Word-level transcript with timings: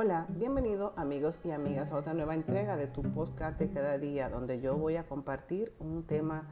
Hola, 0.00 0.26
bienvenido 0.28 0.92
amigos 0.94 1.40
y 1.44 1.50
amigas 1.50 1.90
a 1.90 1.96
otra 1.96 2.14
nueva 2.14 2.32
entrega 2.32 2.76
de 2.76 2.86
tu 2.86 3.02
podcast 3.02 3.58
de 3.58 3.68
cada 3.68 3.98
día, 3.98 4.28
donde 4.28 4.60
yo 4.60 4.76
voy 4.76 4.94
a 4.94 5.08
compartir 5.08 5.72
un 5.80 6.04
tema 6.04 6.46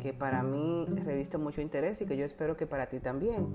que 0.00 0.12
para 0.12 0.42
mí 0.42 0.86
reviste 0.88 1.38
mucho 1.38 1.60
interés 1.60 2.02
y 2.02 2.06
que 2.06 2.16
yo 2.16 2.24
espero 2.24 2.56
que 2.56 2.66
para 2.66 2.88
ti 2.88 2.98
también. 2.98 3.54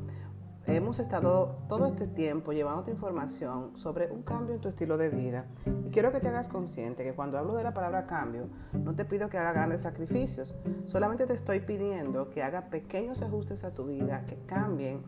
Hemos 0.65 0.99
estado 0.99 1.57
todo 1.67 1.87
este 1.87 2.07
tiempo 2.07 2.53
llevándote 2.53 2.91
información 2.91 3.77
sobre 3.77 4.09
un 4.09 4.23
cambio 4.23 4.55
en 4.55 4.61
tu 4.61 4.69
estilo 4.69 4.97
de 4.97 5.09
vida 5.09 5.45
y 5.85 5.89
quiero 5.89 6.13
que 6.13 6.21
te 6.21 6.29
hagas 6.29 6.47
consciente 6.47 7.03
que 7.03 7.13
cuando 7.13 7.37
hablo 7.37 7.53
de 7.57 7.65
la 7.65 7.73
palabra 7.73 8.07
cambio 8.07 8.47
no 8.71 8.95
te 8.95 9.03
pido 9.03 9.27
que 9.27 9.37
hagas 9.37 9.55
grandes 9.55 9.81
sacrificios, 9.81 10.55
solamente 10.85 11.25
te 11.25 11.33
estoy 11.33 11.59
pidiendo 11.59 12.29
que 12.29 12.43
hagas 12.43 12.63
pequeños 12.69 13.21
ajustes 13.21 13.65
a 13.65 13.73
tu 13.73 13.87
vida 13.87 14.23
que 14.23 14.37
cambien 14.45 15.03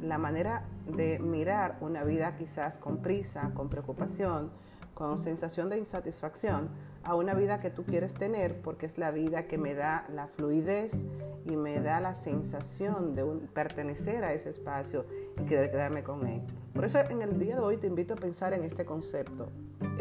la 0.00 0.18
manera 0.18 0.64
de 0.86 1.18
mirar 1.18 1.78
una 1.80 2.04
vida 2.04 2.36
quizás 2.36 2.78
con 2.78 2.98
prisa, 2.98 3.52
con 3.54 3.68
preocupación, 3.68 4.50
con 4.94 5.18
sensación 5.18 5.70
de 5.70 5.78
insatisfacción, 5.78 6.68
a 7.04 7.14
una 7.14 7.32
vida 7.32 7.58
que 7.58 7.70
tú 7.70 7.84
quieres 7.84 8.14
tener 8.14 8.60
porque 8.60 8.86
es 8.86 8.98
la 8.98 9.10
vida 9.10 9.46
que 9.46 9.56
me 9.56 9.74
da 9.74 10.06
la 10.12 10.26
fluidez 10.26 11.06
y 11.46 11.56
me 11.56 11.80
da 11.80 12.00
la 12.00 12.14
sensación 12.14 13.14
de 13.14 13.24
pertenecer 13.54 14.24
a 14.24 14.34
ese 14.34 14.50
espacio 14.50 15.06
y 15.38 15.44
querer 15.44 15.70
quedarme 15.70 16.02
con 16.02 16.26
él. 16.26 16.42
Por 16.74 16.84
eso 16.84 16.98
en 16.98 17.22
el 17.22 17.38
día 17.38 17.54
de 17.56 17.62
hoy 17.62 17.78
te 17.78 17.86
invito 17.86 18.14
a 18.14 18.16
pensar 18.16 18.52
en 18.52 18.62
este 18.64 18.84
concepto, 18.84 19.50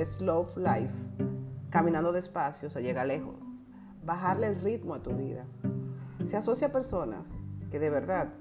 slow 0.04 0.48
life, 0.58 0.94
caminando 1.70 2.12
despacio 2.12 2.70
se 2.70 2.82
llega 2.82 3.06
lejos, 3.06 3.36
bajarle 4.04 4.48
el 4.48 4.56
ritmo 4.56 4.96
a 4.96 5.02
tu 5.02 5.12
vida. 5.12 5.46
Se 6.26 6.36
asocia 6.36 6.68
a 6.68 6.72
personas 6.72 7.30
que 7.72 7.80
de 7.80 7.90
verdad 7.90 8.34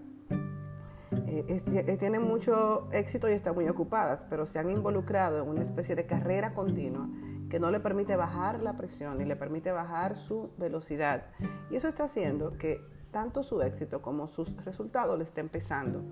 eh, 1.11 1.63
eh, 1.67 1.97
tienen 1.97 2.23
mucho 2.23 2.89
éxito 2.93 3.29
y 3.29 3.33
están 3.33 3.55
muy 3.55 3.69
ocupadas, 3.69 4.25
pero 4.29 4.47
se 4.47 4.59
han 4.59 4.71
involucrado 4.71 5.43
en 5.43 5.49
una 5.49 5.63
especie 5.63 5.97
de 5.97 6.07
carrera 6.07 6.53
continua 6.55 7.09
que 7.49 7.59
no 7.59 7.71
le 7.71 7.81
permite 7.81 8.15
bajar 8.17 8.61
la 8.61 8.77
presión 8.77 9.21
y 9.21 9.25
le 9.25 9.35
permite 9.35 9.73
bajar 9.73 10.17
su 10.17 10.51
velocidad. 10.59 11.25
Y 11.71 11.77
eso 11.77 11.89
está 11.89 12.05
haciendo 12.05 12.59
que 12.59 12.83
tanto 13.11 13.43
su 13.43 13.63
éxito 13.63 14.03
como 14.03 14.29
sus 14.29 14.55
resultados 14.65 15.17
le 15.17 15.25
estén 15.25 15.49
pesando. 15.49 16.03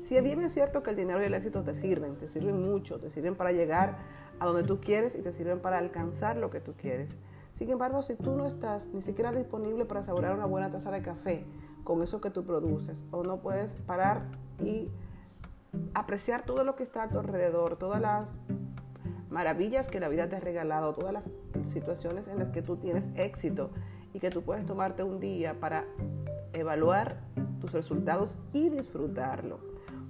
Si 0.00 0.18
bien 0.20 0.40
es 0.40 0.54
cierto 0.54 0.82
que 0.82 0.90
el 0.90 0.96
dinero 0.96 1.20
y 1.20 1.26
el 1.26 1.34
éxito 1.34 1.62
te 1.62 1.74
sirven, 1.74 2.16
te 2.16 2.28
sirven 2.28 2.62
mucho, 2.62 2.98
te 2.98 3.10
sirven 3.10 3.34
para 3.34 3.52
llegar 3.52 3.98
a 4.38 4.46
donde 4.46 4.62
tú 4.62 4.80
quieres 4.80 5.14
y 5.16 5.22
te 5.22 5.32
sirven 5.32 5.60
para 5.60 5.78
alcanzar 5.78 6.36
lo 6.36 6.48
que 6.48 6.60
tú 6.60 6.74
quieres. 6.76 7.18
Sin 7.52 7.70
embargo, 7.70 8.02
si 8.02 8.14
tú 8.14 8.36
no 8.36 8.46
estás 8.46 8.88
ni 8.88 9.02
siquiera 9.02 9.32
disponible 9.32 9.84
para 9.84 10.00
asegurar 10.00 10.34
una 10.34 10.46
buena 10.46 10.70
taza 10.70 10.90
de 10.90 11.02
café 11.02 11.44
con 11.86 12.02
eso 12.02 12.20
que 12.20 12.30
tú 12.30 12.44
produces, 12.44 13.04
o 13.12 13.22
no 13.22 13.38
puedes 13.38 13.76
parar 13.76 14.26
y 14.58 14.90
apreciar 15.94 16.44
todo 16.44 16.64
lo 16.64 16.74
que 16.74 16.82
está 16.82 17.04
a 17.04 17.08
tu 17.08 17.20
alrededor, 17.20 17.76
todas 17.76 18.00
las 18.00 18.34
maravillas 19.30 19.88
que 19.88 20.00
la 20.00 20.08
vida 20.08 20.28
te 20.28 20.36
ha 20.36 20.40
regalado, 20.40 20.92
todas 20.94 21.12
las 21.12 21.30
situaciones 21.62 22.26
en 22.26 22.40
las 22.40 22.48
que 22.48 22.60
tú 22.60 22.76
tienes 22.76 23.10
éxito 23.14 23.70
y 24.12 24.18
que 24.18 24.30
tú 24.30 24.42
puedes 24.42 24.66
tomarte 24.66 25.04
un 25.04 25.20
día 25.20 25.60
para 25.60 25.84
evaluar 26.52 27.20
tus 27.60 27.72
resultados 27.72 28.36
y 28.52 28.68
disfrutarlo. 28.68 29.60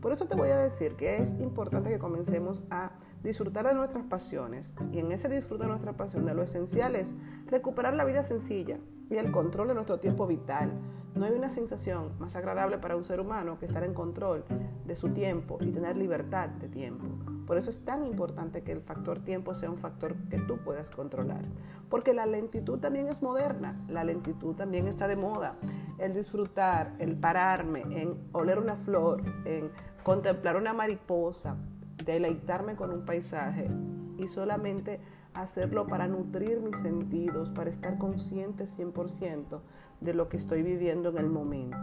Por 0.01 0.13
eso 0.13 0.25
te 0.25 0.35
voy 0.35 0.49
a 0.49 0.57
decir 0.57 0.95
que 0.97 1.17
es 1.17 1.39
importante 1.41 1.91
que 1.91 1.99
comencemos 1.99 2.65
a 2.71 2.93
disfrutar 3.23 3.67
de 3.67 3.75
nuestras 3.75 4.05
pasiones 4.05 4.73
y 4.93 5.01
en 5.01 5.13
ese 5.13 5.29
disfrute 5.29 5.65
de 5.65 5.71
nuestras 5.71 5.95
pasiones 5.95 6.35
lo 6.35 6.43
esencial 6.43 6.97
es 6.97 7.15
recuperar 7.49 7.93
la 7.93 8.05
vida 8.05 8.23
sencilla 8.23 8.79
y 9.11 9.17
el 9.17 9.31
control 9.31 9.69
de 9.69 9.75
nuestro 9.75 9.99
tiempo 9.99 10.27
vital. 10.27 10.73
No 11.15 11.25
hay 11.25 11.33
una 11.33 11.49
sensación 11.49 12.13
más 12.19 12.37
agradable 12.37 12.79
para 12.79 12.97
un 12.97 13.05
ser 13.05 13.21
humano 13.21 13.59
que 13.59 13.67
estar 13.67 13.85
en 13.85 13.95
control 13.95 14.45
de 14.85 14.97
su 14.97 15.11
tiempo 15.11 15.59
y 15.61 15.71
tener 15.71 15.97
libertad 15.97 16.49
de 16.49 16.69
tiempo. 16.69 17.07
Por 17.47 17.57
eso 17.57 17.71
es 17.71 17.85
tan 17.85 18.05
importante 18.05 18.63
que 18.63 18.73
el 18.73 18.83
factor 18.83 19.21
tiempo 19.21 19.55
sea 19.55 19.71
un 19.71 19.79
factor 19.79 20.15
que 20.29 20.39
tú 20.39 20.59
puedas 20.59 20.91
controlar. 20.91 21.43
Porque 21.89 22.13
la 22.13 22.27
lentitud 22.27 22.81
también 22.81 23.09
es 23.09 23.23
moderna, 23.23 23.81
la 23.89 24.05
lentitud 24.05 24.55
también 24.57 24.89
está 24.89 25.07
de 25.07 25.17
moda. 25.17 25.55
El 25.99 26.13
disfrutar, 26.13 26.95
el 26.99 27.17
pararme, 27.17 27.83
en 27.83 28.19
oler 28.33 28.59
una 28.59 28.77
flor, 28.77 29.23
en 29.45 29.71
contemplar 30.03 30.57
una 30.57 30.73
mariposa, 30.73 31.57
deleitarme 32.05 32.75
con 32.75 32.91
un 32.91 33.05
paisaje 33.05 33.71
y 34.19 34.27
solamente 34.29 35.01
hacerlo 35.43 35.87
para 35.87 36.09
nutrir 36.09 36.61
mis 36.61 36.79
sentidos, 36.79 37.51
para 37.51 37.71
estar 37.71 37.99
consciente 37.99 38.65
100% 38.65 39.61
de 40.01 40.15
lo 40.15 40.29
que 40.29 40.37
estoy 40.37 40.63
viviendo 40.63 41.11
en 41.11 41.19
el 41.19 41.29
momento. 41.29 41.79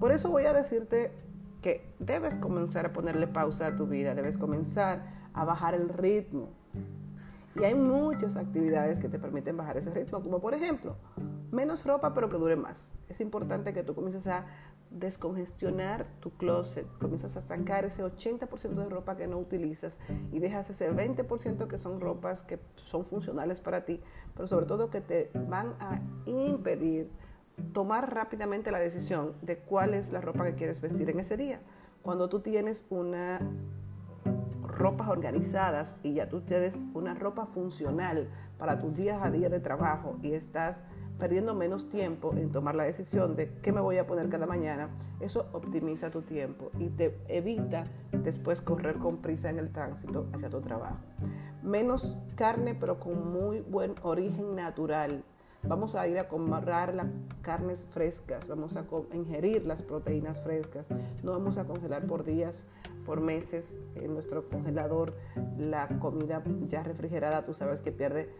Por 0.00 0.12
eso 0.12 0.30
voy 0.30 0.44
a 0.44 0.52
decirte 0.52 1.12
que 1.62 1.92
debes 1.98 2.36
comenzar 2.36 2.86
a 2.86 2.92
ponerle 2.92 3.26
pausa 3.26 3.66
a 3.66 3.76
tu 3.76 3.86
vida, 3.86 4.14
debes 4.14 4.38
comenzar 4.38 5.02
a 5.34 5.44
bajar 5.44 5.74
el 5.74 5.88
ritmo. 5.88 6.50
Y 7.56 7.64
hay 7.64 7.74
muchas 7.74 8.36
actividades 8.36 8.98
que 8.98 9.08
te 9.08 9.18
permiten 9.18 9.56
bajar 9.56 9.76
ese 9.76 9.92
ritmo, 9.92 10.22
como 10.22 10.40
por 10.40 10.54
ejemplo, 10.54 10.96
menos 11.50 11.84
ropa 11.84 12.14
pero 12.14 12.28
que 12.28 12.36
dure 12.36 12.56
más. 12.56 12.92
Es 13.08 13.20
importante 13.20 13.72
que 13.72 13.82
tú 13.82 13.94
comiences 13.94 14.26
a 14.28 14.46
descongestionar 14.90 16.06
tu 16.20 16.30
closet, 16.30 16.86
comienzas 16.98 17.36
a 17.36 17.42
sacar 17.42 17.84
ese 17.84 18.02
80% 18.02 18.74
de 18.74 18.88
ropa 18.88 19.16
que 19.16 19.26
no 19.26 19.38
utilizas 19.38 19.98
y 20.32 20.38
dejas 20.38 20.70
ese 20.70 20.90
20% 20.92 21.66
que 21.66 21.78
son 21.78 22.00
ropas 22.00 22.42
que 22.42 22.58
son 22.90 23.04
funcionales 23.04 23.60
para 23.60 23.84
ti, 23.84 24.00
pero 24.34 24.46
sobre 24.46 24.66
todo 24.66 24.90
que 24.90 25.00
te 25.00 25.30
van 25.48 25.74
a 25.80 26.00
impedir 26.26 27.10
tomar 27.72 28.14
rápidamente 28.14 28.70
la 28.70 28.78
decisión 28.78 29.34
de 29.42 29.58
cuál 29.58 29.94
es 29.94 30.12
la 30.12 30.20
ropa 30.20 30.44
que 30.44 30.54
quieres 30.54 30.80
vestir 30.80 31.10
en 31.10 31.20
ese 31.20 31.36
día. 31.36 31.60
Cuando 32.02 32.28
tú 32.28 32.40
tienes 32.40 32.86
una 32.88 33.40
ropas 34.78 35.08
organizadas 35.08 35.96
y 36.02 36.14
ya 36.14 36.28
tú 36.28 36.42
tienes 36.42 36.78
una 36.94 37.14
ropa 37.14 37.46
funcional 37.46 38.28
para 38.58 38.80
tus 38.80 38.94
días 38.94 39.20
a 39.22 39.30
día 39.30 39.48
de 39.48 39.60
trabajo 39.60 40.16
y 40.22 40.32
estás 40.32 40.84
perdiendo 41.18 41.54
menos 41.54 41.88
tiempo 41.88 42.34
en 42.36 42.50
tomar 42.50 42.74
la 42.74 42.84
decisión 42.84 43.36
de 43.36 43.50
qué 43.62 43.72
me 43.72 43.80
voy 43.80 43.98
a 43.98 44.06
poner 44.06 44.28
cada 44.28 44.46
mañana, 44.46 44.90
eso 45.20 45.46
optimiza 45.52 46.10
tu 46.10 46.22
tiempo 46.22 46.70
y 46.78 46.88
te 46.88 47.18
evita 47.28 47.84
después 48.12 48.60
correr 48.60 48.96
con 48.96 49.18
prisa 49.18 49.50
en 49.50 49.58
el 49.58 49.70
tránsito 49.70 50.28
hacia 50.32 50.50
tu 50.50 50.60
trabajo. 50.60 50.98
Menos 51.62 52.22
carne 52.36 52.74
pero 52.74 53.00
con 53.00 53.32
muy 53.32 53.60
buen 53.60 53.94
origen 54.02 54.54
natural 54.54 55.24
Vamos 55.64 55.96
a 55.96 56.06
ir 56.06 56.18
a 56.18 56.28
comprar 56.28 56.94
las 56.94 57.08
carnes 57.42 57.84
frescas, 57.90 58.46
vamos 58.46 58.76
a 58.76 58.84
ingerir 59.12 59.66
las 59.66 59.82
proteínas 59.82 60.40
frescas, 60.40 60.86
no 61.24 61.32
vamos 61.32 61.58
a 61.58 61.64
congelar 61.64 62.06
por 62.06 62.24
días, 62.24 62.68
por 63.04 63.20
meses 63.20 63.76
en 63.96 64.14
nuestro 64.14 64.48
congelador 64.48 65.14
la 65.58 65.88
comida 65.98 66.42
ya 66.68 66.84
refrigerada, 66.84 67.42
tú 67.42 67.54
sabes 67.54 67.80
que 67.80 67.90
pierde 67.90 68.30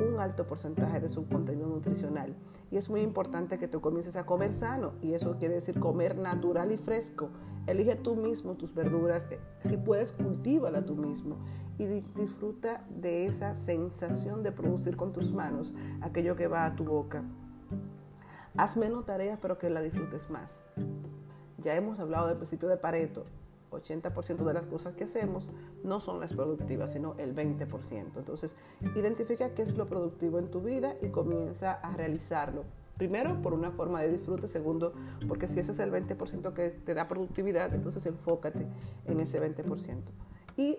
un 0.00 0.20
alto 0.20 0.46
porcentaje 0.46 1.00
de 1.00 1.08
su 1.08 1.26
contenido 1.26 1.68
nutricional. 1.68 2.34
Y 2.70 2.76
es 2.76 2.90
muy 2.90 3.02
importante 3.02 3.58
que 3.58 3.68
tú 3.68 3.80
comiences 3.80 4.16
a 4.16 4.26
comer 4.26 4.52
sano 4.52 4.92
y 5.02 5.14
eso 5.14 5.36
quiere 5.38 5.54
decir 5.54 5.78
comer 5.78 6.18
natural 6.18 6.72
y 6.72 6.76
fresco. 6.76 7.28
Elige 7.66 7.96
tú 7.96 8.16
mismo 8.16 8.54
tus 8.54 8.74
verduras, 8.74 9.26
eh, 9.30 9.38
si 9.68 9.76
puedes 9.76 10.12
cultívala 10.12 10.84
tú 10.84 10.96
mismo 10.96 11.36
y 11.78 11.86
disfruta 11.86 12.84
de 12.88 13.26
esa 13.26 13.54
sensación 13.54 14.42
de 14.42 14.52
producir 14.52 14.96
con 14.96 15.12
tus 15.12 15.32
manos 15.32 15.74
aquello 16.02 16.36
que 16.36 16.46
va 16.46 16.64
a 16.64 16.76
tu 16.76 16.84
boca. 16.84 17.22
Haz 18.56 18.76
menos 18.76 19.06
tareas 19.06 19.38
pero 19.40 19.58
que 19.58 19.70
la 19.70 19.80
disfrutes 19.80 20.30
más. 20.30 20.64
Ya 21.58 21.74
hemos 21.74 21.98
hablado 21.98 22.28
del 22.28 22.36
principio 22.36 22.68
de 22.68 22.76
Pareto, 22.76 23.24
80% 23.74 24.44
de 24.44 24.54
las 24.54 24.66
cosas 24.66 24.94
que 24.94 25.04
hacemos 25.04 25.48
no 25.82 26.00
son 26.00 26.20
las 26.20 26.32
productivas, 26.32 26.92
sino 26.92 27.14
el 27.18 27.34
20%. 27.34 28.16
Entonces, 28.16 28.56
identifica 28.94 29.54
qué 29.54 29.62
es 29.62 29.76
lo 29.76 29.86
productivo 29.86 30.38
en 30.38 30.50
tu 30.50 30.60
vida 30.60 30.96
y 31.02 31.08
comienza 31.08 31.72
a 31.72 31.92
realizarlo. 31.96 32.64
Primero, 32.96 33.42
por 33.42 33.54
una 33.54 33.70
forma 33.72 34.00
de 34.02 34.12
disfrute. 34.12 34.46
Segundo, 34.46 34.92
porque 35.26 35.48
si 35.48 35.60
ese 35.60 35.72
es 35.72 35.78
el 35.80 35.90
20% 35.90 36.52
que 36.52 36.70
te 36.70 36.94
da 36.94 37.08
productividad, 37.08 37.74
entonces 37.74 38.06
enfócate 38.06 38.66
en 39.06 39.20
ese 39.20 39.40
20%. 39.40 40.02
Y 40.56 40.76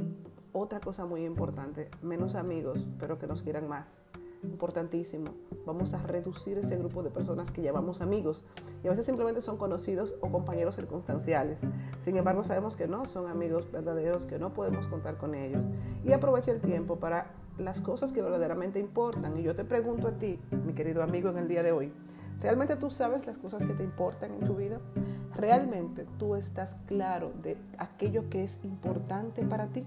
otra 0.53 0.79
cosa 0.79 1.05
muy 1.05 1.25
importante, 1.25 1.89
menos 2.01 2.35
amigos, 2.35 2.87
pero 2.97 3.19
que 3.19 3.27
nos 3.27 3.41
quieran 3.41 3.67
más 3.67 4.05
importantísimo. 4.43 5.31
Vamos 5.65 5.93
a 5.93 6.01
reducir 6.01 6.57
ese 6.57 6.77
grupo 6.77 7.03
de 7.03 7.09
personas 7.09 7.51
que 7.51 7.61
llamamos 7.61 8.01
amigos 8.01 8.43
y 8.83 8.87
a 8.87 8.91
veces 8.91 9.05
simplemente 9.05 9.41
son 9.41 9.57
conocidos 9.57 10.15
o 10.21 10.29
compañeros 10.31 10.75
circunstanciales. 10.75 11.61
Sin 11.99 12.17
embargo, 12.17 12.43
sabemos 12.43 12.75
que 12.75 12.87
no 12.87 13.05
son 13.05 13.27
amigos 13.27 13.71
verdaderos, 13.71 14.25
que 14.25 14.39
no 14.39 14.53
podemos 14.53 14.87
contar 14.87 15.17
con 15.17 15.35
ellos. 15.35 15.61
Y 16.03 16.13
aprovecha 16.13 16.51
el 16.51 16.61
tiempo 16.61 16.97
para 16.97 17.31
las 17.57 17.81
cosas 17.81 18.11
que 18.11 18.21
verdaderamente 18.21 18.79
importan. 18.79 19.37
Y 19.37 19.43
yo 19.43 19.55
te 19.55 19.63
pregunto 19.63 20.07
a 20.07 20.11
ti, 20.17 20.39
mi 20.65 20.73
querido 20.73 21.01
amigo, 21.03 21.29
en 21.29 21.37
el 21.37 21.47
día 21.47 21.63
de 21.63 21.71
hoy, 21.71 21.93
¿Realmente 22.45 22.75
tú 22.75 22.91
sabes 22.91 23.25
las 23.25 23.39
cosas 23.39 23.65
que 23.65 23.73
te 23.73 23.83
importan 23.83 24.31
en 24.31 24.41
tu 24.41 24.53
vida? 24.53 24.79
¿Realmente 25.35 26.05
tú 26.19 26.35
estás 26.35 26.77
claro 26.85 27.33
de 27.41 27.57
aquello 27.79 28.29
que 28.29 28.43
es 28.43 28.59
importante 28.63 29.41
para 29.41 29.65
ti? 29.65 29.83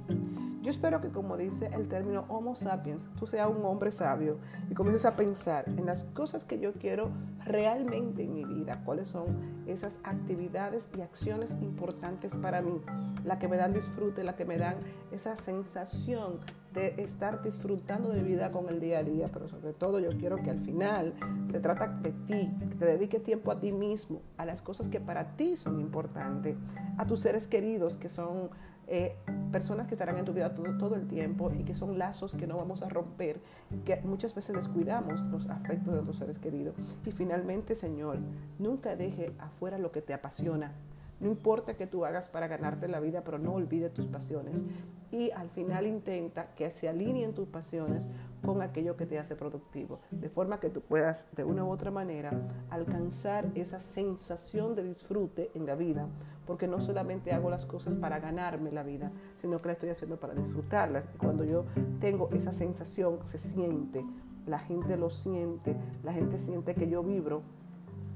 Yo 0.60 0.69
espero 0.69 1.00
que 1.00 1.10
como 1.10 1.37
dice 1.37 1.70
el 1.72 1.87
término 1.87 2.25
Homo 2.26 2.56
sapiens, 2.56 3.10
tú 3.16 3.28
seas 3.28 3.49
un 3.49 3.64
hombre 3.64 3.93
sabio 3.93 4.38
y 4.69 4.75
comiences 4.75 5.06
a 5.06 5.14
pensar 5.14 5.69
en 5.69 5.87
las 5.87 6.02
cosas 6.02 6.44
que 6.44 6.58
yo 6.58 6.72
quiero 6.72 7.10
realmente 7.44 8.25
en 8.25 8.34
mi 8.34 8.44
vida, 8.44 8.82
cuáles 8.84 9.06
son 9.06 9.62
esas 9.69 10.00
actividades 10.02 10.88
y 10.99 11.02
acciones 11.02 11.56
importantes 11.62 12.37
para 12.37 12.61
mí, 12.61 12.82
las 13.25 13.38
que 13.38 13.46
me 13.46 13.56
dan 13.56 13.72
disfrute, 13.72 14.25
las 14.25 14.34
que 14.34 14.44
me 14.44 14.58
dan 14.58 14.75
esa 15.12 15.37
sensación 15.37 16.40
de 16.74 16.94
estar 17.02 17.42
disfrutando 17.42 18.10
de 18.10 18.22
vida 18.22 18.52
con 18.52 18.68
el 18.68 18.80
día 18.80 18.98
a 18.98 19.02
día, 19.02 19.26
pero 19.32 19.48
sobre 19.48 19.72
todo 19.72 20.00
yo 20.00 20.10
quiero 20.18 20.36
que 20.36 20.50
al 20.50 20.60
final 20.60 21.14
se 21.50 21.60
trata 21.60 21.88
de 21.88 22.12
ti, 22.12 22.50
que 22.58 22.74
te 22.76 22.84
dedique 22.84 23.20
tiempo 23.20 23.50
a 23.50 23.60
ti 23.60 23.72
mismo, 23.72 24.20
a 24.36 24.44
las 24.44 24.62
cosas 24.62 24.88
que 24.88 25.00
para 25.00 25.36
ti 25.36 25.56
son 25.56 25.80
importantes, 25.80 26.56
a 26.96 27.06
tus 27.06 27.20
seres 27.20 27.46
queridos 27.46 27.96
que 27.96 28.08
son 28.08 28.50
eh, 28.90 29.16
personas 29.52 29.86
que 29.86 29.94
estarán 29.94 30.16
en 30.16 30.24
tu 30.24 30.32
vida 30.32 30.54
todo, 30.54 30.78
todo, 30.78 30.94
el 30.94 31.06
tiempo 31.06 31.52
y 31.58 31.64
que 31.64 31.74
son 31.74 31.98
lazos 31.98 32.34
que 32.34 32.46
no 32.46 32.56
vamos 32.56 32.82
a 32.82 32.88
romper, 32.88 33.38
que 33.84 34.00
muchas 34.02 34.34
veces 34.34 34.56
descuidamos 34.56 35.22
los 35.24 35.48
afectos 35.50 35.88
de 35.88 35.92
nuestros 35.92 36.16
seres 36.16 36.38
queridos. 36.38 36.74
Y 37.04 37.12
finalmente, 37.12 37.74
Señor, 37.74 38.18
nunca 38.58 38.96
deje 38.96 39.32
afuera 39.38 39.76
lo 39.76 39.92
que 39.92 40.00
te 40.00 40.14
apasiona. 40.14 40.72
No 41.20 41.28
importa 41.28 41.74
que 41.74 41.86
tú 41.86 42.04
hagas 42.04 42.28
para 42.28 42.46
ganarte 42.46 42.86
la 42.88 43.00
vida, 43.00 43.22
pero 43.24 43.38
no 43.38 43.54
olvide 43.54 43.90
tus 43.90 44.06
pasiones. 44.06 44.64
Y 45.10 45.30
al 45.32 45.50
final 45.50 45.86
intenta 45.86 46.54
que 46.54 46.70
se 46.70 46.88
alineen 46.88 47.34
tus 47.34 47.48
pasiones 47.48 48.08
con 48.44 48.62
aquello 48.62 48.96
que 48.96 49.06
te 49.06 49.18
hace 49.18 49.34
productivo, 49.34 50.00
de 50.10 50.28
forma 50.28 50.60
que 50.60 50.70
tú 50.70 50.80
puedas 50.80 51.28
de 51.34 51.44
una 51.44 51.64
u 51.64 51.70
otra 51.70 51.90
manera 51.90 52.30
alcanzar 52.70 53.50
esa 53.54 53.80
sensación 53.80 54.76
de 54.76 54.84
disfrute 54.84 55.50
en 55.54 55.66
la 55.66 55.74
vida, 55.74 56.06
porque 56.46 56.68
no 56.68 56.80
solamente 56.80 57.32
hago 57.32 57.50
las 57.50 57.66
cosas 57.66 57.96
para 57.96 58.20
ganarme 58.20 58.70
la 58.70 58.82
vida, 58.82 59.10
sino 59.40 59.60
que 59.60 59.68
la 59.68 59.72
estoy 59.72 59.88
haciendo 59.88 60.20
para 60.20 60.34
disfrutarlas. 60.34 61.04
Y 61.14 61.18
cuando 61.18 61.44
yo 61.44 61.64
tengo 62.00 62.28
esa 62.32 62.52
sensación, 62.52 63.18
se 63.24 63.38
siente, 63.38 64.04
la 64.46 64.58
gente 64.58 64.96
lo 64.96 65.10
siente, 65.10 65.74
la 66.04 66.12
gente 66.12 66.38
siente 66.38 66.74
que 66.74 66.88
yo 66.88 67.02
vibro 67.02 67.42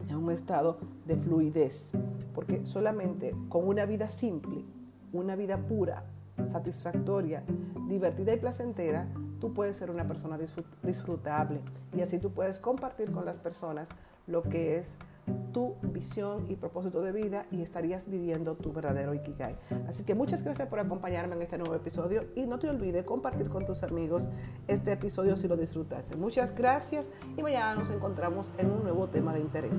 en 0.08 0.16
un 0.16 0.30
estado 0.30 0.78
de 1.06 1.16
fluidez, 1.16 1.92
porque 2.34 2.64
solamente 2.66 3.34
con 3.48 3.66
una 3.66 3.86
vida 3.86 4.10
simple, 4.10 4.64
una 5.12 5.36
vida 5.36 5.58
pura, 5.58 6.04
satisfactoria, 6.46 7.42
divertida 7.88 8.32
y 8.32 8.38
placentera, 8.38 9.08
tú 9.40 9.52
puedes 9.52 9.76
ser 9.76 9.90
una 9.90 10.06
persona 10.06 10.38
disfrutable. 10.82 11.60
Y 11.96 12.00
así 12.00 12.18
tú 12.18 12.30
puedes 12.30 12.58
compartir 12.58 13.10
con 13.12 13.24
las 13.24 13.38
personas 13.38 13.90
lo 14.32 14.42
que 14.42 14.78
es 14.78 14.98
tu 15.52 15.76
visión 15.82 16.46
y 16.50 16.56
propósito 16.56 17.00
de 17.02 17.12
vida 17.12 17.46
y 17.52 17.62
estarías 17.62 18.08
viviendo 18.08 18.54
tu 18.56 18.72
verdadero 18.72 19.14
Ikigai. 19.14 19.56
Así 19.88 20.02
que 20.04 20.14
muchas 20.14 20.42
gracias 20.42 20.68
por 20.68 20.80
acompañarme 20.80 21.36
en 21.36 21.42
este 21.42 21.58
nuevo 21.58 21.74
episodio 21.74 22.24
y 22.34 22.46
no 22.46 22.58
te 22.58 22.68
olvides 22.68 23.04
compartir 23.04 23.48
con 23.48 23.64
tus 23.64 23.82
amigos 23.82 24.28
este 24.66 24.92
episodio 24.92 25.36
si 25.36 25.46
lo 25.46 25.56
disfrutaste. 25.56 26.16
Muchas 26.16 26.54
gracias 26.54 27.12
y 27.36 27.42
mañana 27.42 27.76
nos 27.76 27.90
encontramos 27.90 28.52
en 28.58 28.70
un 28.70 28.82
nuevo 28.82 29.08
tema 29.08 29.32
de 29.32 29.40
interés. 29.40 29.78